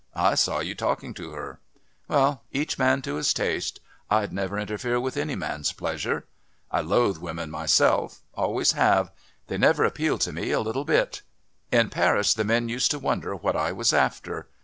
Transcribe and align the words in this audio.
I 0.15 0.33
saw 0.33 0.61
you 0.61 0.73
talking 0.73 1.13
to 1.13 1.29
her. 1.33 1.59
Well, 2.07 2.41
each 2.51 2.79
man 2.79 3.03
to 3.03 3.17
his 3.17 3.35
taste. 3.35 3.79
I'd 4.09 4.33
never 4.33 4.57
interfere 4.57 4.99
with 4.99 5.15
any 5.15 5.35
man's 5.35 5.71
pleasure. 5.73 6.25
I 6.71 6.81
loathe 6.81 7.17
women 7.19 7.51
myself, 7.51 8.23
always 8.33 8.71
have. 8.71 9.11
They 9.45 9.59
never 9.59 9.83
appealed 9.85 10.21
to 10.21 10.33
me 10.33 10.49
a 10.53 10.59
little 10.59 10.85
bit. 10.85 11.21
In 11.71 11.91
Paris 11.91 12.33
the 12.33 12.43
men 12.43 12.67
used 12.67 12.89
to 12.89 12.97
wonder 12.97 13.35
what 13.35 13.55
I 13.55 13.71
was 13.73 13.93
after. 13.93 14.47